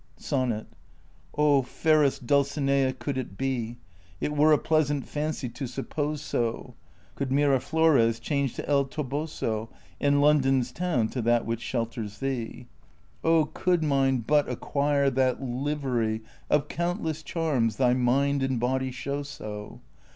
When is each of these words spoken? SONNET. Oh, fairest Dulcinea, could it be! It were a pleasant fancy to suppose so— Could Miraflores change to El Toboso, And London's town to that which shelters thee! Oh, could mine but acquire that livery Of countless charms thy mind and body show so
SONNET. 0.17 0.65
Oh, 1.37 1.61
fairest 1.61 2.25
Dulcinea, 2.25 2.91
could 2.91 3.19
it 3.19 3.37
be! 3.37 3.77
It 4.19 4.31
were 4.35 4.51
a 4.51 4.57
pleasant 4.57 5.07
fancy 5.07 5.47
to 5.49 5.67
suppose 5.67 6.23
so— 6.23 6.73
Could 7.15 7.29
Miraflores 7.29 8.19
change 8.19 8.55
to 8.55 8.67
El 8.67 8.85
Toboso, 8.85 9.69
And 9.99 10.19
London's 10.19 10.71
town 10.71 11.07
to 11.09 11.21
that 11.21 11.45
which 11.45 11.61
shelters 11.61 12.17
thee! 12.17 12.65
Oh, 13.23 13.51
could 13.53 13.83
mine 13.83 14.23
but 14.25 14.49
acquire 14.49 15.11
that 15.11 15.39
livery 15.43 16.21
Of 16.49 16.67
countless 16.67 17.21
charms 17.21 17.75
thy 17.75 17.93
mind 17.93 18.41
and 18.41 18.59
body 18.59 18.89
show 18.89 19.21
so 19.21 19.81